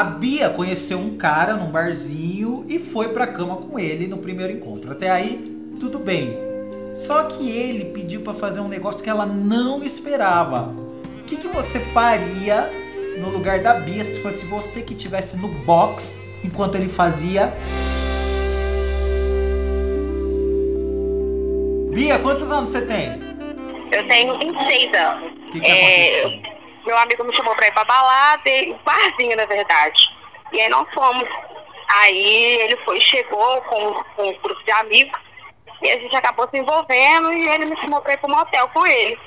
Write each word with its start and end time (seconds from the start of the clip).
A 0.00 0.04
Bia 0.04 0.48
conheceu 0.48 0.98
um 0.98 1.18
cara 1.18 1.52
num 1.56 1.70
barzinho 1.70 2.64
e 2.66 2.78
foi 2.78 3.08
pra 3.08 3.26
cama 3.26 3.56
com 3.56 3.78
ele 3.78 4.06
no 4.06 4.16
primeiro 4.16 4.50
encontro. 4.50 4.90
Até 4.92 5.10
aí, 5.10 5.54
tudo 5.78 5.98
bem. 5.98 6.38
Só 6.94 7.24
que 7.24 7.50
ele 7.50 7.84
pediu 7.84 8.22
pra 8.22 8.32
fazer 8.32 8.60
um 8.60 8.68
negócio 8.68 9.02
que 9.02 9.10
ela 9.10 9.26
não 9.26 9.84
esperava. 9.84 10.74
O 11.20 11.24
que, 11.26 11.36
que 11.36 11.48
você 11.48 11.78
faria 11.80 12.66
no 13.20 13.28
lugar 13.28 13.58
da 13.58 13.74
Bia 13.74 14.02
se 14.02 14.20
fosse 14.20 14.46
você 14.46 14.80
que 14.80 14.94
estivesse 14.94 15.36
no 15.36 15.48
box 15.48 16.18
enquanto 16.42 16.76
ele 16.76 16.88
fazia? 16.88 17.52
Bia, 21.92 22.18
quantos 22.20 22.50
anos 22.50 22.70
você 22.70 22.80
tem? 22.86 23.20
Eu 23.92 24.08
tenho 24.08 24.38
26 24.38 24.94
anos. 24.94 25.30
O 25.48 25.52
que, 25.52 25.60
que 25.60 25.70
É, 25.70 26.20
aconteceu? 26.22 26.49
Meu 26.90 26.98
amigo 26.98 27.22
me 27.24 27.34
chamou 27.36 27.54
pra 27.54 27.68
ir 27.68 27.72
pra 27.72 27.84
balada, 27.84 28.48
e- 28.50 28.72
um 28.72 28.78
barzinho, 28.78 29.36
na 29.36 29.44
verdade. 29.44 30.00
E 30.52 30.60
aí 30.60 30.68
nós 30.68 30.92
fomos. 30.92 31.28
Aí 31.96 32.58
ele 32.62 32.76
foi, 32.78 33.00
chegou 33.00 33.60
com, 33.62 34.02
com 34.16 34.28
um 34.28 34.38
grupo 34.40 34.62
de 34.64 34.70
amigos, 34.72 35.18
e 35.82 35.88
a 35.90 35.98
gente 35.98 36.14
acabou 36.16 36.48
se 36.48 36.58
envolvendo, 36.58 37.32
e 37.32 37.48
ele 37.48 37.66
me 37.66 37.76
chamou 37.80 38.00
pra 38.00 38.14
ir 38.14 38.18
pro 38.18 38.28
motel 38.28 38.68
com 38.68 38.84
ele. 38.86 39.18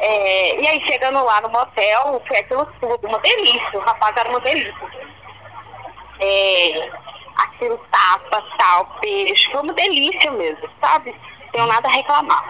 É, 0.00 0.60
e 0.62 0.66
aí 0.66 0.80
chegando 0.86 1.22
lá 1.24 1.40
no 1.40 1.48
motel, 1.50 2.22
foi 2.26 2.38
aquilo 2.38 2.66
tudo, 2.80 3.06
uma 3.06 3.18
delícia, 3.18 3.78
o 3.78 3.80
rapaz 3.80 4.16
era 4.16 4.28
uma 4.30 4.40
delícia. 4.40 4.74
É, 6.20 6.90
aquilo 7.36 7.78
tapa, 7.90 8.42
tal, 8.56 8.96
beijo, 9.00 9.50
foi 9.50 9.60
uma 9.60 9.72
delícia 9.74 10.30
mesmo, 10.30 10.68
sabe? 10.80 11.14
Tenho 11.52 11.66
nada 11.66 11.88
a 11.88 11.92
reclamar. 11.92 12.44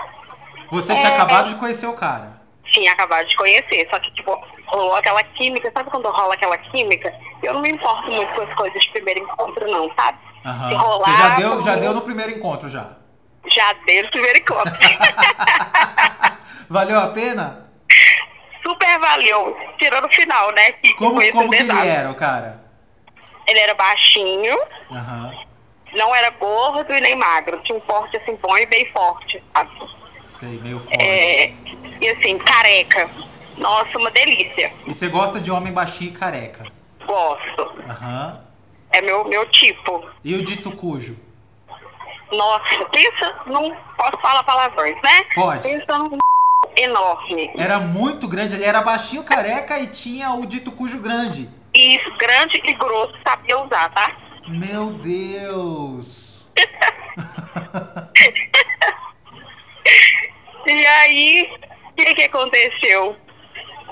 Você 0.71 0.95
tinha 0.95 1.09
é- 1.11 1.15
acabado 1.15 1.49
de 1.49 1.57
conhecer 1.57 1.87
o 1.87 1.95
cara. 1.97 2.38
Tinha 2.73 2.93
acabado 2.93 3.27
de 3.27 3.37
conhecer, 3.37 3.87
só 3.91 3.99
que, 3.99 4.11
tipo, 4.13 4.39
rolou 4.67 4.95
aquela 4.95 5.23
química, 5.23 5.71
sabe 5.73 5.91
quando 5.91 6.09
rola 6.11 6.35
aquela 6.35 6.57
química? 6.59 7.13
Eu 7.43 7.55
não 7.55 7.61
me 7.63 7.71
importo 7.71 8.11
muito 8.11 8.33
com 8.35 8.43
as 8.43 8.55
coisas 8.55 8.83
de 8.83 8.91
primeiro 8.91 9.21
encontro, 9.21 9.71
não, 9.71 9.91
sabe? 9.95 10.19
Aham. 10.45 10.69
Se 10.69 10.75
rolar, 10.75 11.05
Você 11.05 11.23
já 11.23 11.29
deu, 11.37 11.63
já 11.63 11.77
deu 11.77 11.95
no 11.95 12.03
primeiro 12.03 12.33
encontro 12.33 12.69
já. 12.69 12.87
Já 13.51 13.73
dei 13.87 14.03
no 14.03 14.11
primeiro 14.11 14.39
encontro. 14.39 14.73
Valeu 16.69 16.99
a 17.01 17.09
pena? 17.09 17.67
Super 18.63 18.99
valeu, 18.99 19.57
tirando 19.79 20.05
o 20.05 20.15
final, 20.15 20.53
né? 20.53 20.73
Que 20.73 20.93
Como, 20.95 21.15
como 21.33 21.51
que 21.51 21.57
ele 21.57 21.89
era, 21.89 22.11
o 22.11 22.15
cara? 22.15 22.61
Ele 23.47 23.59
era 23.59 23.75
baixinho, 23.75 24.59
Aham. 24.91 25.33
não 25.95 26.15
era 26.15 26.29
gordo 26.31 26.93
e 26.93 27.01
nem 27.01 27.17
magro. 27.17 27.59
Tinha 27.63 27.79
um 27.79 27.81
porte 27.81 28.19
assim 28.19 28.37
bom 28.37 28.59
e 28.59 28.67
bem 28.67 28.85
forte, 28.93 29.43
sabe? 29.55 29.71
Sei, 30.39 30.61
meio 30.61 30.79
forte. 30.79 31.03
É, 31.03 31.53
e 32.01 32.09
assim, 32.11 32.39
careca. 32.39 33.11
Nossa, 33.57 33.99
uma 33.99 34.11
delícia. 34.11 34.73
E 34.87 34.95
você 34.95 35.09
gosta 35.09 35.41
de 35.41 35.51
homem 35.51 35.73
baixinho 35.73 36.11
e 36.11 36.15
careca? 36.15 36.65
Gosto. 37.05 37.63
Aham. 37.89 38.41
É 38.91 39.03
meu, 39.03 39.29
meu 39.29 39.49
tipo. 39.51 40.07
E 40.23 40.35
o 40.35 40.45
dito 40.45 40.71
cujo? 40.73 41.19
Nossa, 42.31 42.85
pensa 42.93 43.35
num. 43.47 43.75
Posso 43.97 44.19
falar 44.19 44.45
palavrões, 44.45 44.97
né? 45.03 45.25
Pode. 45.35 45.63
Pensa 45.63 45.99
num 45.99 46.17
enorme. 46.77 47.51
Era 47.57 47.81
muito 47.81 48.29
grande, 48.29 48.55
ele 48.55 48.65
era 48.65 48.81
baixinho, 48.81 49.25
careca 49.25 49.79
e 49.81 49.89
tinha 49.89 50.33
o 50.33 50.47
dito 50.47 50.71
cujo 50.71 51.01
grande. 51.01 51.49
Isso, 51.75 52.17
grande 52.17 52.63
e 52.65 52.73
grosso, 52.75 53.15
sabia 53.27 53.59
usar, 53.59 53.91
tá? 53.91 54.17
Meu 54.47 54.93
Deus! 54.93 56.47
E 60.71 60.87
aí, 60.87 61.51
o 61.91 61.95
que 61.95 62.15
que 62.15 62.23
aconteceu? 62.23 63.17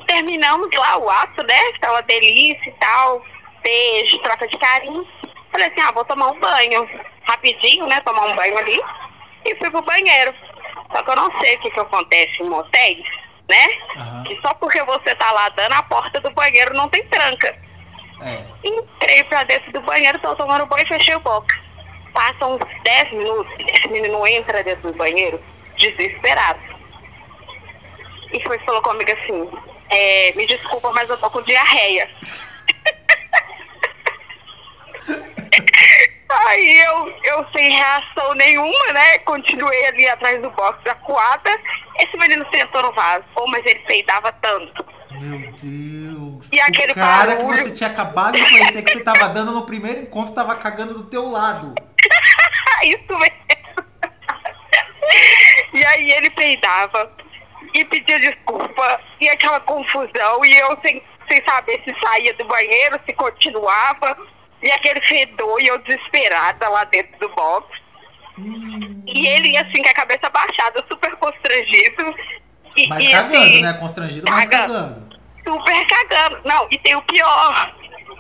Terminamos 0.06 0.68
lá 0.74 0.98
o 0.98 1.10
ato, 1.10 1.42
né? 1.42 1.58
Tava 1.80 2.02
delícia 2.02 2.68
e 2.68 2.72
tal. 2.72 3.24
Beijo, 3.62 4.18
troca 4.18 4.46
de 4.46 4.58
carinho. 4.58 5.06
Falei 5.50 5.66
assim, 5.68 5.80
ah, 5.80 5.92
vou 5.92 6.04
tomar 6.04 6.28
um 6.30 6.38
banho. 6.38 6.88
Rapidinho, 7.22 7.86
né? 7.86 8.00
Tomar 8.00 8.26
um 8.26 8.36
banho 8.36 8.56
ali. 8.58 8.80
E 9.44 9.54
fui 9.56 9.70
pro 9.70 9.82
banheiro. 9.82 10.34
Só 10.92 11.02
que 11.02 11.10
eu 11.10 11.16
não 11.16 11.40
sei 11.40 11.56
o 11.56 11.60
que 11.60 11.70
que 11.70 11.80
acontece 11.80 12.42
em 12.42 12.48
motéis, 12.48 13.04
né? 13.48 13.68
Aham. 13.96 14.24
Que 14.24 14.40
só 14.40 14.54
porque 14.54 14.82
você 14.84 15.14
tá 15.16 15.30
lá 15.32 15.48
dando, 15.50 15.72
a 15.72 15.82
porta 15.82 16.20
do 16.20 16.30
banheiro 16.30 16.74
não 16.74 16.88
tem 16.88 17.04
tranca. 17.08 17.56
É. 18.22 18.44
Entrei 18.64 19.24
pra 19.24 19.44
dentro 19.44 19.72
do 19.72 19.80
banheiro, 19.82 20.18
tô 20.20 20.34
tomando 20.36 20.66
banho 20.66 20.84
e 20.84 20.88
fechei 20.88 21.14
o 21.14 21.20
box. 21.20 21.54
Passam 22.12 22.54
uns 22.54 22.82
10 22.82 23.12
minutos, 23.12 23.52
esse 23.58 23.88
menino 23.88 24.26
entra 24.26 24.62
dentro 24.62 24.90
do 24.90 24.96
banheiro, 24.96 25.40
desesperado. 25.76 26.75
E 28.32 28.42
foi 28.42 28.58
falou 28.60 28.82
comigo 28.82 29.10
assim, 29.12 29.48
é, 29.90 30.32
me 30.34 30.46
desculpa, 30.46 30.90
mas 30.92 31.08
eu 31.08 31.16
tô 31.18 31.30
com 31.30 31.42
diarreia. 31.42 32.08
Aí 36.28 36.78
eu, 36.78 37.08
eu 37.24 37.46
sem 37.52 37.70
reação 37.70 38.34
nenhuma, 38.34 38.92
né? 38.92 39.18
Continuei 39.20 39.86
ali 39.86 40.08
atrás 40.08 40.40
do 40.42 40.50
box 40.50 40.78
acuada. 40.86 41.50
Esse 41.98 42.16
menino 42.16 42.44
sentou 42.52 42.82
no 42.82 42.92
vaso. 42.92 43.24
Pô, 43.34 43.46
mas 43.46 43.64
ele 43.64 43.78
peidava 43.80 44.32
tanto. 44.32 44.84
Meu 45.12 45.52
Deus. 45.62 46.48
E 46.52 46.60
aquele 46.60 46.92
o 46.92 46.94
cara 46.94 47.36
barulho? 47.36 47.56
que 47.56 47.62
você 47.62 47.70
tinha 47.72 47.90
acabado 47.90 48.36
de 48.36 48.48
conhecer, 48.50 48.82
que 48.82 48.92
você 48.92 49.04
tava 49.04 49.28
dando 49.28 49.52
no 49.52 49.64
primeiro 49.66 50.00
encontro, 50.00 50.34
tava 50.34 50.54
cagando 50.56 50.94
do 50.94 51.04
teu 51.04 51.28
lado. 51.30 51.74
Isso 52.82 53.18
mesmo. 53.18 53.46
E 55.72 55.84
aí 55.84 56.10
ele 56.10 56.30
peidava 56.30 57.10
e 57.80 57.84
pedia 57.84 58.18
desculpa 58.20 59.00
e 59.20 59.28
aquela 59.28 59.60
confusão 59.60 60.44
e 60.44 60.56
eu 60.56 60.78
sem, 60.82 61.02
sem 61.30 61.42
saber 61.44 61.82
se 61.84 61.94
saía 62.00 62.32
do 62.34 62.44
banheiro, 62.46 62.98
se 63.04 63.12
continuava 63.12 64.16
e 64.62 64.70
aquele 64.70 65.00
fedor 65.02 65.60
e 65.60 65.66
eu 65.68 65.78
desesperada 65.78 66.68
lá 66.68 66.84
dentro 66.84 67.18
do 67.18 67.28
box. 67.34 67.66
E 69.06 69.26
ele 69.26 69.56
assim 69.56 69.82
com 69.82 69.88
a 69.88 69.94
cabeça 69.94 70.28
baixada, 70.30 70.84
super 70.88 71.14
constrangido. 71.16 72.14
E, 72.76 72.86
Mas 72.88 73.04
e, 73.04 73.10
cagando, 73.12 73.36
assim, 73.38 73.62
né? 73.62 73.72
Constrangido, 73.74 74.30
mas 74.30 74.48
cagando. 74.48 74.94
cagando. 74.94 75.20
super 75.44 75.86
cagando. 75.86 76.40
Não, 76.44 76.66
e 76.70 76.78
tem 76.78 76.94
o 76.94 77.02
pior. 77.02 77.74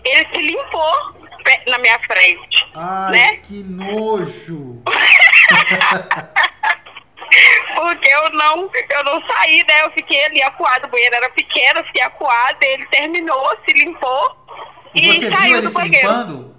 Ele 0.04 0.28
se 0.30 0.38
limpou 0.42 1.14
na 1.66 1.78
minha 1.78 1.98
frente. 2.00 2.66
Ai, 2.74 3.12
Né? 3.12 3.36
que 3.38 3.62
nojo. 3.64 4.82
Porque 7.76 8.08
eu 8.08 8.30
não, 8.30 8.70
eu 8.90 9.04
não 9.04 9.22
saí, 9.26 9.64
né? 9.68 9.84
Eu 9.84 9.90
fiquei 9.92 10.24
ali 10.24 10.42
acuada, 10.42 10.86
o 10.86 10.90
banheiro 10.90 11.14
era 11.14 11.28
pequeno, 11.30 11.80
eu 11.80 11.84
fiquei 11.84 12.02
acuada, 12.02 12.56
ele 12.62 12.86
terminou, 12.86 13.50
se 13.66 13.72
limpou 13.74 14.36
E 14.94 15.08
e, 15.10 15.20
você 15.20 15.30
saiu 15.30 15.62
do 15.62 15.70
banheiro. 15.70 16.08
limpando? 16.08 16.56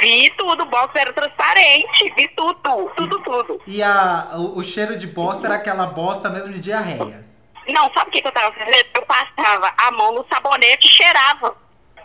Vi 0.00 0.30
tudo, 0.36 0.64
o 0.64 0.66
box 0.66 0.94
era 0.94 1.12
transparente, 1.12 2.12
vi 2.16 2.28
tudo, 2.36 2.90
tudo, 2.96 3.18
tudo. 3.22 3.62
E 3.66 3.82
a, 3.82 4.28
o, 4.34 4.58
o 4.58 4.64
cheiro 4.64 4.98
de 4.98 5.06
bosta 5.06 5.46
era 5.46 5.54
aquela 5.54 5.86
bosta 5.86 6.28
mesmo 6.28 6.52
de 6.52 6.60
diarreia. 6.60 7.24
Não, 7.68 7.90
sabe 7.94 8.08
o 8.08 8.12
que, 8.12 8.20
que 8.20 8.28
eu 8.28 8.32
tava 8.32 8.52
fazendo? 8.52 8.76
Eu 8.94 9.02
passava 9.02 9.72
a 9.78 9.90
mão 9.92 10.12
no 10.14 10.26
sabonete 10.28 10.86
e 10.86 10.90
cheirava. 10.90 11.56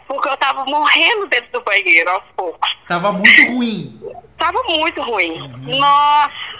Porque 0.07 0.27
eu 0.27 0.37
tava 0.37 0.65
morrendo 0.65 1.27
dentro 1.27 1.51
do 1.51 1.61
banheiro 1.61 2.09
aos 2.09 2.23
poucos. 2.35 2.75
Tava 2.87 3.11
muito 3.13 3.51
ruim. 3.53 3.99
Tava 4.37 4.61
muito 4.63 5.01
ruim. 5.01 5.47
Nossa! 5.77 6.50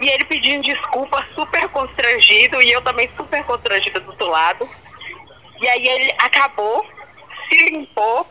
E 0.00 0.08
ele 0.08 0.24
pedindo 0.24 0.62
desculpa, 0.62 1.24
super 1.34 1.68
constrangido, 1.68 2.60
e 2.62 2.70
eu 2.72 2.82
também 2.82 3.08
super 3.16 3.42
constrangida 3.44 4.00
do 4.00 4.10
outro 4.10 4.28
lado. 4.28 4.68
E 5.60 5.68
aí 5.68 5.86
ele 5.86 6.14
acabou, 6.18 6.84
se 7.48 7.70
limpou 7.70 8.26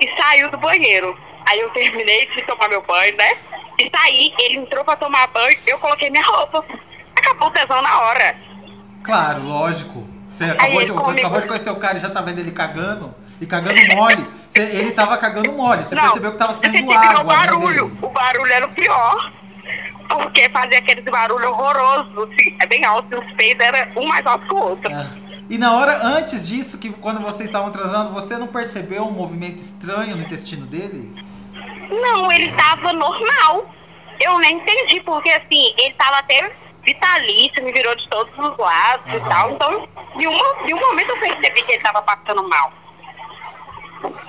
e 0.00 0.08
saiu 0.16 0.50
do 0.50 0.58
banheiro. 0.58 1.18
Aí 1.46 1.58
eu 1.60 1.70
terminei 1.70 2.26
de 2.26 2.42
tomar 2.42 2.68
meu 2.68 2.82
banho, 2.82 3.16
né? 3.16 3.36
E 3.78 3.90
saí, 3.90 4.32
ele 4.38 4.58
entrou 4.58 4.84
pra 4.84 4.96
tomar 4.96 5.26
banho, 5.28 5.58
eu 5.66 5.78
coloquei 5.78 6.10
minha 6.10 6.24
roupa. 6.24 6.64
Acabou 7.16 7.48
o 7.48 7.50
tesão 7.50 7.82
na 7.82 8.00
hora. 8.02 8.36
Claro, 9.02 9.42
lógico. 9.42 10.06
Você 10.30 10.44
acabou, 10.44 10.84
de, 10.84 10.92
comigo- 10.92 11.18
acabou 11.18 11.40
de 11.40 11.46
conhecer 11.48 11.70
o 11.70 11.76
cara 11.76 11.98
e 11.98 12.00
já 12.00 12.10
tá 12.10 12.20
vendo 12.20 12.38
ele 12.38 12.52
cagando. 12.52 13.14
E 13.40 13.46
cagando 13.46 13.80
mole. 13.96 14.26
Ele 14.54 14.90
tava 14.92 15.16
cagando 15.16 15.50
mole. 15.52 15.82
Você 15.82 15.94
Não, 15.94 16.02
percebeu 16.02 16.32
que 16.32 16.38
tava 16.38 16.52
saindo 16.52 16.92
água. 16.92 17.20
o 17.20 17.24
né, 17.24 17.34
barulho. 17.36 17.98
O 18.02 18.08
barulho 18.10 18.52
era 18.52 18.66
o 18.66 18.72
pior. 18.72 19.32
Porque 20.10 20.48
fazia 20.50 20.78
aqueles 20.78 21.04
barulhos 21.04 21.48
horrorosos. 21.50 22.30
assim, 22.32 22.56
É 22.60 22.66
bem 22.66 22.84
alto, 22.84 23.14
e 23.14 23.18
os 23.18 23.32
peitos 23.32 23.64
eram 23.64 24.02
um 24.02 24.06
mais 24.06 24.26
alto 24.26 24.46
que 24.46 24.54
o 24.54 24.58
outro. 24.58 24.90
É. 24.90 25.06
E 25.48 25.58
na 25.58 25.72
hora, 25.76 26.04
antes 26.04 26.46
disso, 26.46 26.78
que 26.78 26.90
quando 26.90 27.20
vocês 27.20 27.48
estavam 27.48 27.70
transando, 27.70 28.12
você 28.12 28.36
não 28.36 28.46
percebeu 28.46 29.04
um 29.04 29.10
movimento 29.10 29.58
estranho 29.58 30.16
no 30.16 30.22
intestino 30.22 30.66
dele? 30.66 31.12
Não, 31.90 32.30
ele 32.30 32.52
tava 32.52 32.92
normal. 32.92 33.68
Eu 34.20 34.38
nem 34.38 34.56
entendi, 34.58 35.00
porque 35.00 35.30
assim, 35.30 35.74
ele 35.78 35.94
tava 35.94 36.18
até 36.18 36.52
vitalício, 36.84 37.64
me 37.64 37.72
virou 37.72 37.94
de 37.96 38.08
todos 38.08 38.32
os 38.38 38.56
lados 38.58 39.06
e 39.12 39.16
Aham. 39.16 39.28
tal. 39.28 39.50
Então, 39.52 39.88
em, 40.20 40.26
uma, 40.26 40.68
em 40.68 40.74
um 40.74 40.80
momento 40.80 41.10
eu 41.10 41.18
percebi 41.18 41.62
que 41.62 41.72
ele 41.72 41.82
tava 41.82 42.02
passando 42.02 42.48
mal. 42.48 42.72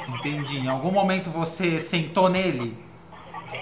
Entendi. 0.07 0.59
Em 0.59 0.67
algum 0.69 0.91
momento 0.91 1.29
você 1.29 1.79
sentou 1.79 2.29
nele 2.29 2.77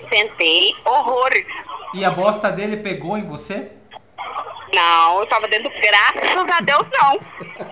Sentei, 0.07 0.75
horrores. 0.85 1.45
E 1.93 2.05
a 2.05 2.11
bosta 2.11 2.51
dele 2.51 2.77
pegou 2.77 3.17
em 3.17 3.25
você? 3.25 3.71
Não, 4.73 5.19
eu 5.19 5.27
tava 5.27 5.47
dentro, 5.47 5.71
graças 5.81 6.49
a 6.49 6.61
Deus 6.61 6.87
não. 6.91 7.19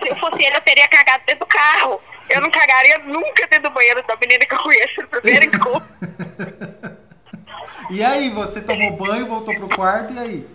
Se 0.00 0.08
eu 0.08 0.16
fosse 0.16 0.42
ele, 0.42 0.56
eu 0.56 0.60
teria 0.62 0.88
cagado 0.88 1.22
dentro 1.26 1.46
do 1.46 1.48
carro. 1.48 2.00
Eu 2.28 2.40
não 2.40 2.50
cagaria 2.50 2.98
nunca 2.98 3.46
dentro 3.46 3.70
do 3.70 3.74
banheiro 3.74 4.02
da 4.06 4.16
menina 4.16 4.44
que 4.44 4.54
eu 4.54 4.58
conheço 4.58 5.00
no 5.00 5.08
primeiro 5.08 5.44
encontro. 5.46 5.88
E 7.90 8.04
aí, 8.04 8.28
você 8.30 8.60
tomou 8.60 8.90
banho, 8.92 9.26
voltou 9.26 9.54
pro 9.54 9.68
quarto 9.68 10.12
e 10.12 10.18
aí? 10.18 10.48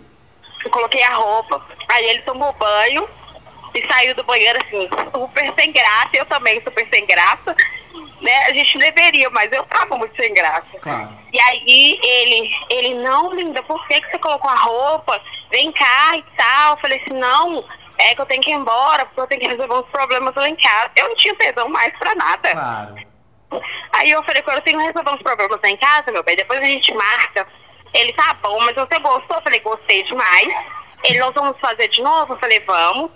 Eu 0.64 0.70
coloquei 0.70 1.02
a 1.02 1.14
roupa. 1.14 1.60
Aí 1.88 2.04
ele 2.10 2.22
tomou 2.22 2.52
banho 2.52 3.08
e 3.74 3.86
saiu 3.86 4.14
do 4.14 4.22
banheiro 4.22 4.58
assim, 4.64 4.88
super 5.10 5.52
sem 5.54 5.72
graça. 5.72 6.10
Eu 6.12 6.26
também 6.26 6.62
super 6.62 6.88
sem 6.88 7.04
graça. 7.06 7.56
Né? 8.24 8.46
A 8.46 8.54
gente 8.54 8.78
deveria, 8.78 9.28
mas 9.28 9.52
eu 9.52 9.62
tava 9.64 9.98
muito 9.98 10.16
sem 10.16 10.32
graça. 10.32 10.66
Claro. 10.80 11.10
E 11.30 11.38
aí 11.38 12.00
ele, 12.02 12.50
ele, 12.70 12.94
não, 12.94 13.34
linda, 13.34 13.62
por 13.64 13.86
que, 13.86 14.00
que 14.00 14.10
você 14.10 14.18
colocou 14.18 14.50
a 14.50 14.54
roupa? 14.54 15.20
Vem 15.50 15.70
cá 15.72 16.16
e 16.16 16.24
tal. 16.34 16.72
Eu 16.72 16.76
falei 16.78 17.02
assim, 17.02 17.12
não, 17.12 17.62
é 17.98 18.14
que 18.14 18.22
eu 18.22 18.24
tenho 18.24 18.40
que 18.40 18.50
ir 18.50 18.54
embora, 18.54 19.04
porque 19.04 19.20
eu 19.20 19.26
tenho 19.26 19.42
que 19.42 19.48
resolver 19.48 19.74
uns 19.74 19.90
problemas 19.90 20.34
lá 20.34 20.48
em 20.48 20.56
casa. 20.56 20.90
Eu 20.96 21.10
não 21.10 21.16
tinha 21.16 21.34
tesão 21.34 21.68
mais 21.68 21.94
pra 21.98 22.14
nada. 22.14 22.50
Claro. 22.50 22.94
Aí 23.92 24.10
eu 24.10 24.22
falei, 24.22 24.40
quando 24.40 24.56
eu 24.56 24.62
tenho 24.62 24.78
que 24.78 24.86
resolver 24.86 25.10
uns 25.10 25.22
problemas 25.22 25.60
lá 25.62 25.68
em 25.68 25.76
casa, 25.76 26.10
meu 26.10 26.22
bem, 26.22 26.36
depois 26.36 26.60
a 26.60 26.64
gente 26.64 26.94
marca. 26.94 27.46
Ele, 27.92 28.12
tá 28.14 28.32
bom, 28.42 28.58
mas 28.60 28.74
você 28.74 28.98
gostou? 29.00 29.36
Eu 29.36 29.42
falei, 29.42 29.60
gostei 29.60 30.02
demais. 30.04 30.48
Ele, 31.04 31.18
nós 31.18 31.34
vamos 31.34 31.60
fazer 31.60 31.88
de 31.88 32.00
novo? 32.00 32.32
Eu 32.32 32.38
falei, 32.38 32.60
vamos. 32.60 33.10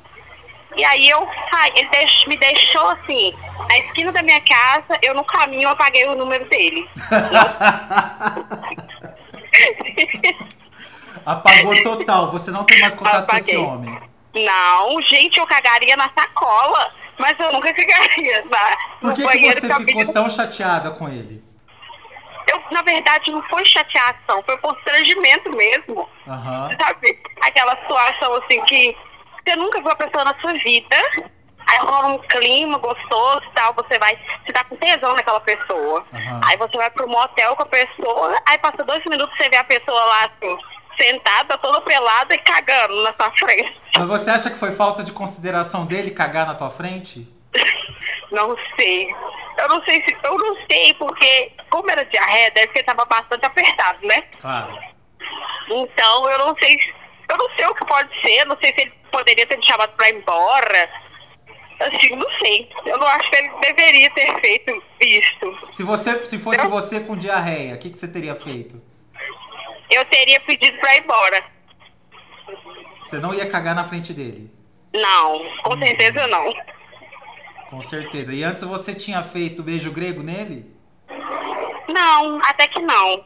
E 0.77 0.85
aí 0.85 1.09
eu 1.09 1.27
saí, 1.51 1.73
ele 1.77 1.89
deix, 1.89 2.25
me 2.27 2.37
deixou 2.37 2.89
assim, 2.91 3.35
na 3.69 3.79
esquina 3.79 4.13
da 4.13 4.23
minha 4.23 4.41
casa, 4.43 4.99
eu 5.03 5.15
no 5.15 5.25
caminho 5.25 5.69
apaguei 5.69 6.07
o 6.07 6.15
número 6.15 6.45
dele. 6.49 6.89
Apagou 11.25 11.83
total, 11.83 12.31
você 12.31 12.51
não 12.51 12.65
tem 12.65 12.81
mais 12.81 12.95
contato 12.95 13.29
com 13.29 13.37
esse 13.37 13.57
homem. 13.57 13.99
Não, 14.35 15.01
gente, 15.03 15.39
eu 15.39 15.47
cagaria 15.47 15.97
na 15.97 16.11
sacola, 16.17 16.93
mas 17.19 17.39
eu 17.39 17.53
nunca 17.53 17.73
cagaria 17.75 18.45
na, 18.45 18.77
Por 19.01 19.15
que, 19.15 19.27
que 19.27 19.53
você 19.53 19.61
ficou 19.63 19.85
pedi- 19.85 20.13
tão 20.13 20.31
chateada 20.31 20.91
com 20.93 21.09
ele? 21.09 21.43
Eu, 22.51 22.63
na 22.71 22.81
verdade, 22.83 23.31
não 23.31 23.43
foi 23.43 23.65
chateação, 23.67 24.43
foi 24.45 24.57
constrangimento 24.59 25.51
mesmo. 25.51 26.09
Aham. 26.27 26.71
Sabe? 26.81 27.19
Aquela 27.43 27.77
situação 27.77 28.35
assim 28.37 28.63
que 28.65 28.97
você 29.45 29.57
nunca 29.57 29.81
viu 29.81 29.91
a 29.91 29.97
pessoa 29.97 30.25
na 30.25 30.39
sua 30.41 30.53
vida. 30.55 30.97
Aí 31.71 31.79
rola 31.81 32.09
um 32.09 32.19
clima 32.19 32.79
gostoso 32.79 33.43
e 33.45 33.51
tal, 33.55 33.75
você 33.75 33.99
vai, 33.99 34.19
você 34.45 34.53
tá 34.55 34.65
com 34.65 34.77
tesão 34.77 35.15
naquela 35.15 35.41
pessoa. 35.41 36.03
Aham. 36.15 36.41
Aí 36.47 36.57
você 36.57 36.77
vai 36.79 36.91
pro 36.91 37.07
motel 37.09 37.55
com 37.57 37.63
a 37.63 37.67
pessoa, 37.67 38.35
aí 38.47 38.57
passa 38.59 38.83
dois 38.85 39.05
minutos 39.05 39.37
você 39.37 39.51
vê 39.51 39.57
a 39.57 39.65
pessoa 39.65 40.03
lá 40.03 40.25
assim, 40.25 40.57
sentada, 40.99 41.59
toda 41.59 41.83
pelada 41.83 42.35
e 42.35 42.39
cagando 42.39 43.03
na 43.03 43.13
sua 43.13 43.31
frente. 43.33 43.79
Mas 43.97 44.07
você 44.09 44.31
acha 44.31 44.49
que 44.51 44.59
foi 44.59 44.73
falta 44.73 45.05
de 45.05 45.13
consideração 45.13 45.85
dele 45.85 46.11
cagar 46.11 46.47
na 46.47 46.55
tua 46.55 46.71
frente? 46.71 47.29
Não 48.33 48.55
sei. 48.77 49.09
Eu 49.57 49.69
não 49.69 49.83
sei 49.85 50.05
se. 50.05 50.15
Eu 50.23 50.37
não 50.37 50.55
sei, 50.71 50.93
porque 50.95 51.51
como 51.71 51.91
era 51.91 52.05
diarreia, 52.05 52.51
deve 52.51 52.69
que 52.75 52.83
tava 52.83 53.05
bastante 53.07 53.45
apertado, 53.47 54.07
né? 54.07 54.23
Claro. 54.39 54.79
Então 55.71 56.31
eu 56.31 56.39
não 56.39 56.55
sei. 56.59 56.79
se- 56.79 56.95
Eu 57.29 57.37
não 57.39 57.49
sei 57.57 57.67
o 57.67 57.75
que 57.75 57.85
pode 57.87 58.09
ser, 58.23 58.45
não 58.47 58.57
sei 58.59 58.73
se 58.75 58.81
ele 58.83 58.93
poderia 59.09 59.47
ter 59.47 59.57
me 59.57 59.65
chamado 59.67 59.93
pra 59.97 60.09
ir 60.11 60.17
embora. 60.17 60.91
Assim, 61.81 62.17
não 62.17 62.29
sei. 62.39 62.69
Eu 62.87 62.99
não 62.99 63.07
acho 63.07 63.31
que 63.31 63.37
ele 63.37 63.49
deveria 63.61 64.11
ter 64.11 64.41
feito 64.41 64.83
isso. 65.01 65.59
Se 65.73 65.83
você, 65.83 66.25
se 66.25 66.39
fosse 66.39 66.61
Eu- 66.61 66.71
você 66.71 67.01
com 67.01 67.17
diarreia, 67.17 67.75
o 67.75 67.79
que, 67.79 67.91
que 67.91 67.99
você 67.99 68.09
teria 68.09 68.35
feito? 68.35 68.81
Eu 69.91 70.05
teria 70.07 70.41
pedido 70.41 70.79
pra 70.81 70.97
ir 70.97 71.05
embora. 71.05 71.45
Você 73.05 73.19
não 73.19 73.33
ia 73.33 73.49
cagar 73.49 73.75
na 73.75 73.85
frente 73.85 74.13
dele. 74.13 74.51
Não, 74.93 75.39
com 75.63 75.79
certeza 75.79 76.27
não. 76.27 76.53
Com 77.71 77.81
certeza. 77.83 78.35
E 78.35 78.43
antes 78.43 78.65
você 78.65 78.95
tinha 78.95 79.23
feito 79.23 79.63
beijo 79.63 79.93
grego 79.93 80.23
nele? 80.23 80.75
Não, 81.89 82.41
até 82.45 82.67
que 82.69 82.81
não. 82.81 83.25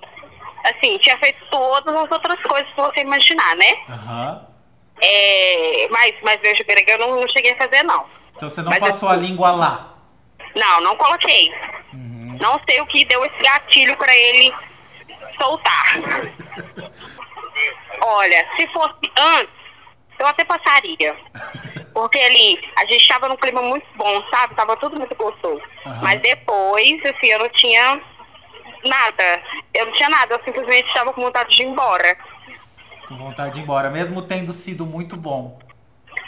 Assim, 0.65 0.99
tinha 0.99 1.19
feito 1.19 1.39
todas 1.51 1.95
as 1.95 2.11
outras 2.11 2.41
coisas 2.43 2.69
que 2.73 2.81
você 2.81 3.01
imaginar, 3.01 3.57
né? 3.57 3.77
Aham. 3.89 4.47
É, 5.05 5.89
mas, 5.91 6.15
mas 6.23 6.41
beijo 6.41 6.65
grego 6.65 6.91
eu 6.93 6.99
não, 6.99 7.21
não 7.21 7.29
cheguei 7.29 7.53
a 7.53 7.57
fazer, 7.57 7.83
não. 7.83 8.07
Então 8.37 8.49
você 8.49 8.63
não 8.63 8.71
Mas 8.71 8.79
passou 8.79 9.09
assim- 9.09 9.19
a 9.19 9.23
língua 9.23 9.51
lá. 9.51 9.95
Não, 10.55 10.81
não 10.81 10.97
coloquei. 10.97 11.53
Uhum. 11.93 12.39
Não 12.41 12.61
sei 12.69 12.81
o 12.81 12.87
que 12.87 13.05
deu 13.05 13.25
esse 13.25 13.43
gatilho 13.43 13.97
pra 13.97 14.15
ele 14.17 14.55
soltar. 15.39 15.97
Olha, 18.05 18.47
se 18.57 18.67
fosse 18.69 18.95
antes, 19.19 19.55
eu 20.19 20.27
até 20.27 20.45
passaria. 20.45 21.17
Porque 21.93 22.19
ali, 22.19 22.59
a 22.77 22.87
gente 22.87 23.07
tava 23.07 23.29
num 23.29 23.37
clima 23.37 23.61
muito 23.63 23.87
bom, 23.97 24.23
sabe? 24.31 24.55
Tava 24.55 24.77
tudo 24.77 24.99
muito 24.99 25.15
gostoso. 25.15 25.61
Aham. 25.87 26.01
Mas 26.03 26.21
depois, 26.23 27.05
assim, 27.05 27.27
eu 27.27 27.39
não 27.39 27.49
tinha 27.51 28.01
nada. 28.85 29.43
Eu 29.75 29.87
não 29.87 29.93
tinha 29.93 30.09
nada, 30.09 30.35
eu 30.35 30.45
simplesmente 30.45 30.89
estava 30.89 31.13
com 31.13 31.23
vontade 31.23 31.55
de 31.55 31.63
ir 31.63 31.67
embora. 31.67 32.17
Com 33.13 33.25
vontade 33.25 33.55
de 33.55 33.61
ir 33.61 33.63
embora, 33.63 33.91
mesmo 33.91 34.23
tendo 34.23 34.53
sido 34.53 34.87
muito 34.87 35.17
bom. 35.17 35.59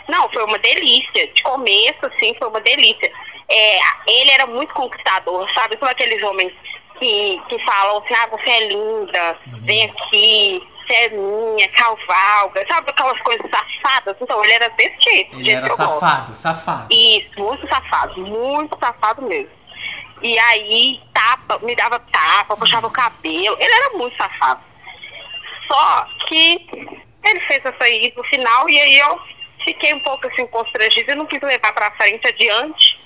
Não, 0.08 0.28
foi 0.30 0.44
uma 0.44 0.58
delícia. 0.58 1.26
De 1.32 1.42
começo, 1.42 2.06
assim, 2.06 2.34
foi 2.38 2.48
uma 2.48 2.60
delícia. 2.60 3.10
É, 3.48 3.78
ele 4.06 4.30
era 4.30 4.46
muito 4.46 4.72
conquistador, 4.74 5.48
sabe? 5.54 5.78
São 5.78 5.88
aqueles 5.88 6.22
homens 6.22 6.52
que, 6.98 7.40
que 7.48 7.64
falam 7.64 7.98
assim, 7.98 8.14
ah, 8.14 8.28
você 8.28 8.50
é 8.50 8.68
linda, 8.68 9.38
vem 9.62 9.84
aqui, 9.84 10.62
você 10.86 10.92
é 10.92 11.08
minha, 11.10 11.68
cavalga, 11.70 12.66
sabe 12.68 12.90
aquelas 12.90 13.20
coisas 13.22 13.50
safadas? 13.50 14.16
Então, 14.20 14.42
ele 14.44 14.52
era 14.52 14.68
desse 14.70 15.00
jeito. 15.00 15.38
Ele 15.38 15.50
era 15.50 15.66
eu 15.66 15.76
gosto. 15.76 16.00
safado, 16.00 16.36
safado. 16.36 16.88
Isso, 16.90 17.30
muito 17.38 17.68
safado, 17.68 18.20
muito 18.20 18.78
safado 18.78 19.22
mesmo. 19.22 19.50
E 20.22 20.38
aí, 20.38 21.00
tapa, 21.12 21.58
me 21.58 21.74
dava 21.74 21.98
tapa, 21.98 22.56
puxava 22.56 22.86
o 22.86 22.90
cabelo. 22.90 23.56
Ele 23.58 23.74
era 23.74 23.90
muito 23.96 24.16
safado. 24.16 24.60
Só 25.66 26.06
que 26.28 26.66
ele 27.24 27.40
fez 27.40 27.64
essa 27.64 27.84
aí 27.84 28.12
no 28.16 28.24
final 28.24 28.68
e 28.68 28.80
aí 28.80 28.98
eu 28.98 29.20
fiquei 29.64 29.94
um 29.94 30.00
pouco 30.00 30.26
assim 30.26 30.46
constrangida 30.46 31.12
e 31.12 31.14
não 31.14 31.26
quis 31.26 31.40
levar 31.40 31.72
pra 31.72 31.90
frente 31.92 32.26
adiante. 32.26 33.00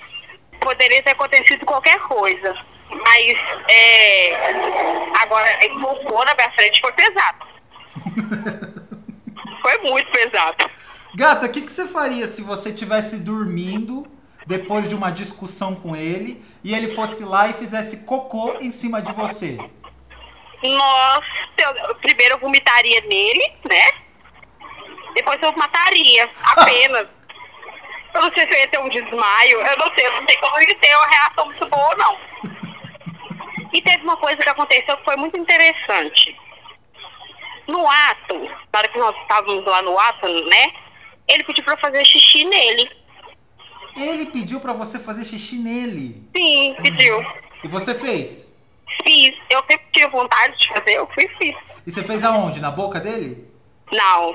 Poderia 0.60 1.02
ter 1.02 1.10
acontecido 1.10 1.64
qualquer 1.64 1.98
coisa. 2.00 2.54
Mas 2.90 3.38
é, 3.68 4.34
agora 5.20 5.46
voltou 5.80 6.24
na 6.24 6.34
minha 6.34 6.50
frente 6.52 6.80
foi 6.80 6.92
pesado. 6.92 7.46
foi 9.62 9.78
muito 9.78 10.10
pesado. 10.10 10.70
Gata, 11.14 11.46
o 11.46 11.48
que, 11.50 11.62
que 11.62 11.70
você 11.70 11.86
faria 11.86 12.26
se 12.26 12.42
você 12.42 12.70
estivesse 12.70 13.18
dormindo 13.18 14.06
depois 14.46 14.88
de 14.88 14.94
uma 14.94 15.10
discussão 15.10 15.74
com 15.74 15.94
ele 15.94 16.42
e 16.64 16.74
ele 16.74 16.94
fosse 16.94 17.24
lá 17.24 17.48
e 17.48 17.52
fizesse 17.52 18.04
cocô 18.04 18.54
em 18.60 18.70
cima 18.70 19.02
de 19.02 19.12
você? 19.12 19.58
Nossa, 20.62 21.47
eu, 21.60 21.94
primeiro 21.96 22.34
eu 22.34 22.38
vomitaria 22.38 23.00
nele, 23.02 23.52
né? 23.68 23.90
Depois 25.14 25.40
eu 25.42 25.52
mataria, 25.56 26.30
apenas. 26.42 27.08
eu 28.14 28.22
não 28.22 28.32
sei 28.32 28.46
se 28.46 28.54
eu 28.54 28.58
ia 28.58 28.68
ter 28.68 28.78
um 28.78 28.88
desmaio, 28.88 29.60
eu 29.60 29.76
não 29.76 29.94
sei, 29.94 30.06
eu 30.06 30.12
não 30.12 30.26
sei 30.26 30.36
como 30.38 30.60
ia 30.60 30.74
ter 30.76 30.96
uma 30.96 31.06
reação 31.06 31.44
muito 31.46 31.66
boa, 31.66 31.96
não. 31.96 32.18
E 33.72 33.82
teve 33.82 34.02
uma 34.02 34.16
coisa 34.16 34.38
que 34.38 34.48
aconteceu 34.48 34.96
que 34.96 35.04
foi 35.04 35.16
muito 35.16 35.36
interessante. 35.36 36.36
No 37.66 37.86
ato, 37.86 38.34
na 38.72 38.78
hora 38.78 38.88
que 38.88 38.98
nós 38.98 39.16
estávamos 39.22 39.64
lá 39.66 39.82
no 39.82 39.98
ato, 39.98 40.26
né? 40.26 40.72
Ele 41.28 41.44
pediu 41.44 41.62
pra 41.64 41.74
eu 41.74 41.78
fazer 41.78 42.04
xixi 42.06 42.44
nele. 42.44 42.90
Ele 43.94 44.26
pediu 44.26 44.60
pra 44.60 44.72
você 44.72 44.98
fazer 44.98 45.24
xixi 45.24 45.56
nele. 45.56 46.22
Sim, 46.34 46.74
pediu. 46.82 47.22
E 47.62 47.68
você 47.68 47.94
fez? 47.94 48.57
Fiz. 49.04 49.34
Eu 49.50 49.60
sempre 49.70 49.86
tive 49.92 50.08
vontade 50.08 50.56
de 50.58 50.68
fazer, 50.68 50.94
eu 50.96 51.06
fui 51.14 51.24
e 51.24 51.28
fiz. 51.38 51.56
E 51.86 51.90
você 51.90 52.02
fez 52.02 52.24
aonde? 52.24 52.60
Na 52.60 52.70
boca 52.70 53.00
dele? 53.00 53.46
Não, 53.90 54.34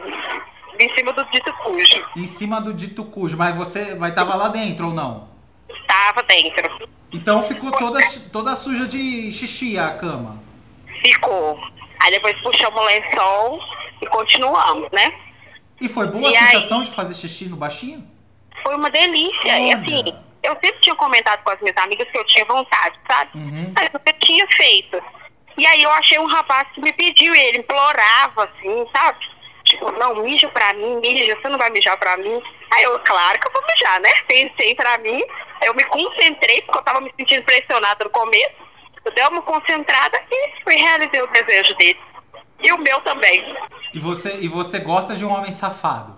em 0.80 0.96
cima 0.96 1.14
do 1.14 1.24
dito 1.26 1.54
cujo. 1.64 2.06
Em 2.16 2.26
cima 2.28 2.60
do 2.60 2.74
dito 2.74 3.04
cujo, 3.06 3.38
mas 3.38 3.56
você 3.56 3.94
mas 3.96 4.16
tava 4.16 4.36
lá 4.36 4.48
dentro 4.50 4.88
ou 4.88 4.94
não? 4.94 5.28
Estava 5.70 6.24
dentro. 6.24 6.90
Então 7.12 7.44
ficou 7.44 7.72
toda, 7.74 8.00
toda 8.32 8.56
suja 8.56 8.88
de 8.88 9.32
xixi 9.32 9.78
a 9.78 9.92
cama. 9.92 10.42
Ficou. 11.04 11.60
Aí 12.02 12.12
depois 12.12 12.36
puxamos 12.42 12.82
o 12.82 12.86
lençol 12.86 13.60
e 14.02 14.08
continuamos, 14.08 14.90
né? 14.92 15.14
E 15.80 15.88
foi 15.88 16.08
boa 16.08 16.30
E 16.30 16.36
a 16.36 16.40
aí? 16.42 16.48
sensação 16.48 16.82
de 16.84 16.92
fazer 16.92 17.14
xixi 17.14 17.46
no 17.46 17.56
baixinho? 17.58 18.04
Foi 18.64 18.76
uma 18.76 18.90
delícia. 18.90 19.60
E 19.60 19.66
Olha. 19.76 19.78
assim, 19.78 20.16
eu 20.44 20.52
sempre 20.54 20.80
tinha 20.82 20.96
comentado 20.96 21.42
com 21.44 21.52
as 21.52 21.60
minhas 21.62 21.78
amigas 21.78 22.08
que 22.10 22.18
eu 22.18 22.26
tinha 22.26 22.46
vontade, 22.46 23.00
sabe? 23.08 23.32
Uhum. 23.36 23.74
Mas 23.76 23.90
eu 23.94 24.14
tinha 24.20 24.46
feito. 24.48 25.02
E 25.58 25.66
aí 25.66 25.84
eu 25.84 25.92
achei 25.92 26.20
um 26.20 26.28
rapaz 26.28 26.68
que 26.74 26.82
me 26.82 26.92
pediu, 26.92 27.34
ele 27.34 27.60
implorava, 27.60 28.44
assim, 28.46 28.86
sabe? 28.92 29.20
Tipo, 29.64 29.92
não, 29.92 30.16
mija 30.16 30.50
pra 30.50 30.74
mim, 30.74 31.00
mija, 31.00 31.36
você 31.36 31.48
não 31.48 31.58
vai 31.58 31.70
mijar 31.70 31.98
pra 31.98 32.18
mim. 32.18 32.42
Aí 32.74 32.84
eu, 32.84 33.00
claro 33.00 33.40
que 33.40 33.48
eu 33.48 33.52
vou 33.52 33.64
mijar, 33.68 34.00
né? 34.02 34.10
Pensei 34.28 34.76
pra 34.76 34.98
mim, 34.98 35.24
eu 35.62 35.74
me 35.74 35.84
concentrei, 35.86 36.62
porque 36.64 36.80
eu 36.80 36.84
tava 36.84 37.02
me 37.02 37.14
sentindo 37.18 37.44
pressionada 37.44 38.04
no 38.04 38.10
começo. 38.10 38.64
Eu 39.06 39.12
dei 39.14 39.24
uma 39.28 39.42
concentrada 39.42 40.22
e 40.30 40.64
fui 40.64 40.76
realizei 40.76 41.22
o 41.22 41.28
desejo 41.28 41.76
dele. 41.76 42.00
E 42.62 42.72
o 42.72 42.78
meu 42.78 43.00
também. 43.02 43.56
E 43.94 44.00
você, 44.00 44.40
e 44.40 44.48
você 44.48 44.80
gosta 44.80 45.16
de 45.16 45.26
um 45.26 45.32
homem 45.32 45.52
safado? 45.52 46.16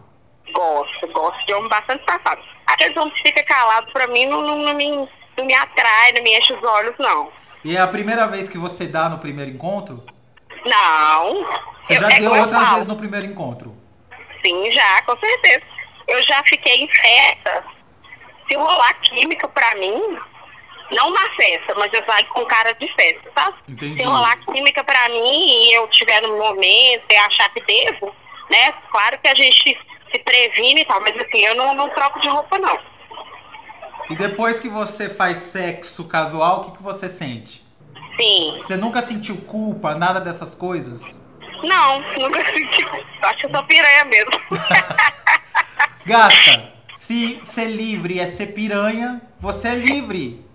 Gosto, 0.51 1.07
gosto 1.07 1.45
de 1.45 1.53
homem 1.53 1.69
bastante 1.69 2.03
safado. 2.05 2.41
Aqueles 2.67 2.95
homens 2.97 3.15
que 3.21 3.23
ficam 3.29 3.43
calados, 3.45 3.91
pra 3.93 4.07
mim, 4.07 4.25
não, 4.25 4.41
não, 4.41 4.57
não 4.59 4.73
me, 4.73 4.89
não 5.37 5.45
me 5.45 5.53
atrai, 5.53 6.11
não 6.13 6.23
me 6.23 6.37
enche 6.37 6.53
os 6.53 6.63
olhos, 6.63 6.95
não. 6.97 7.31
E 7.63 7.75
é 7.77 7.79
a 7.81 7.87
primeira 7.87 8.27
vez 8.27 8.47
que 8.49 8.57
você 8.57 8.85
dá 8.87 9.07
no 9.09 9.17
primeiro 9.19 9.51
encontro? 9.51 10.03
Não. 10.65 11.45
Você 11.83 11.95
Eu- 11.95 11.99
já 12.01 12.09
é 12.11 12.19
deu 12.19 12.31
outras 12.33 12.69
vezes 12.71 12.87
no 12.87 12.95
primeiro 12.95 13.25
encontro? 13.27 13.75
Sim, 14.43 14.71
já, 14.71 15.01
com 15.03 15.17
certeza. 15.17 15.63
Eu 16.07 16.21
já 16.23 16.43
fiquei 16.43 16.83
em 16.83 16.87
festa. 16.87 17.63
Se 18.47 18.55
rolar 18.55 18.93
química 19.01 19.47
pra 19.47 19.73
mim, 19.75 20.17
não 20.91 21.09
na 21.11 21.29
festa, 21.35 21.73
mas 21.75 21.91
eu 21.93 22.03
saio 22.05 22.27
com 22.27 22.45
cara 22.45 22.73
de 22.73 22.87
festa, 22.93 23.31
sabe? 23.33 23.57
Entendi. 23.67 23.95
Se 23.95 24.03
rolar 24.03 24.37
química 24.45 24.83
pra 24.83 25.09
mim 25.09 25.67
e 25.69 25.73
eu 25.73 25.87
tiver 25.89 26.21
no 26.21 26.37
momento 26.37 27.03
e 27.11 27.15
achar 27.15 27.49
que 27.49 27.61
devo, 27.61 28.15
né? 28.49 28.71
Claro 28.91 29.17
que 29.19 29.27
a 29.27 29.33
gente 29.35 29.77
se 30.15 30.19
previne 30.19 30.81
e 30.81 30.85
tal, 30.85 31.01
mas 31.01 31.15
assim, 31.17 31.39
eu 31.39 31.55
não, 31.55 31.73
não 31.75 31.89
troco 31.89 32.19
de 32.19 32.29
roupa, 32.29 32.57
não. 32.57 32.79
E 34.09 34.15
depois 34.15 34.59
que 34.59 34.69
você 34.69 35.09
faz 35.09 35.39
sexo 35.39 36.07
casual, 36.07 36.61
o 36.61 36.63
que, 36.65 36.77
que 36.77 36.83
você 36.83 37.07
sente? 37.09 37.65
Sim. 38.17 38.59
Você 38.61 38.77
nunca 38.77 39.01
sentiu 39.01 39.35
culpa, 39.41 39.95
nada 39.95 40.21
dessas 40.21 40.55
coisas? 40.55 41.21
Não, 41.63 41.99
nunca 42.19 42.45
senti. 42.45 42.85
Acho 43.21 43.37
que 43.39 43.45
eu 43.47 43.51
sou 43.51 43.63
piranha 43.63 44.05
mesmo. 44.05 44.31
Gata, 46.05 46.73
se 46.95 47.41
ser 47.43 47.65
livre 47.65 48.19
é 48.19 48.25
ser 48.25 48.47
piranha, 48.47 49.21
você 49.39 49.69
é 49.69 49.75
livre. 49.75 50.45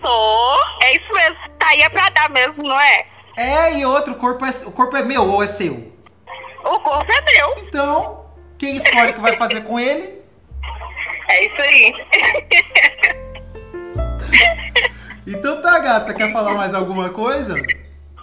sou. 0.00 0.56
É 0.82 0.96
isso 0.96 1.12
mesmo. 1.12 1.36
Tá 1.58 1.68
aí 1.68 1.82
é 1.82 1.88
pra 1.88 2.08
dar 2.08 2.30
mesmo, 2.30 2.62
não 2.62 2.80
é? 2.80 3.06
É, 3.36 3.78
e 3.78 3.84
outro, 3.84 4.14
o 4.14 4.16
corpo 4.16 4.44
é, 4.44 4.50
o 4.66 4.72
corpo 4.72 4.96
é 4.96 5.04
meu 5.04 5.30
ou 5.30 5.42
é 5.42 5.46
seu? 5.46 5.92
O 6.64 6.80
corpo 6.80 7.12
é 7.12 7.20
meu. 7.20 7.54
Então, 7.58 8.17
quem 8.58 8.76
escolhe 8.76 9.10
o 9.10 9.14
que 9.14 9.20
vai 9.20 9.36
fazer 9.36 9.62
com 9.62 9.78
ele? 9.78 10.18
É 11.28 11.44
isso 11.46 11.60
aí. 11.62 11.94
Então 15.26 15.60
tá, 15.60 15.78
gata, 15.78 16.14
quer 16.14 16.32
falar 16.32 16.54
mais 16.54 16.74
alguma 16.74 17.10
coisa? 17.10 17.54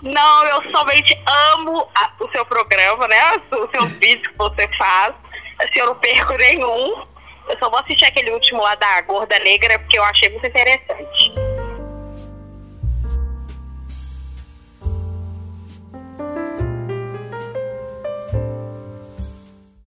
Não, 0.02 0.44
eu 0.46 0.72
somente 0.72 1.16
amo 1.54 1.88
a- 1.96 2.12
o 2.20 2.28
seu 2.32 2.46
programa, 2.46 3.08
né? 3.08 3.42
Os 3.52 3.70
seus 3.72 3.92
vídeos 3.98 4.28
que 4.28 4.38
você 4.38 4.68
faz. 4.78 5.14
Assim, 5.60 5.80
eu 5.80 5.86
não 5.88 5.96
perco 5.96 6.34
nenhum. 6.34 7.06
Eu 7.48 7.58
só 7.60 7.70
vou 7.70 7.80
assistir 7.80 8.06
aquele 8.06 8.32
último 8.32 8.62
lá 8.62 8.74
da 8.76 9.02
Gorda 9.02 9.38
Negra 9.40 9.78
porque 9.80 9.98
eu 10.00 10.04
achei 10.04 10.30
muito 10.30 10.48
interessante. 10.48 11.32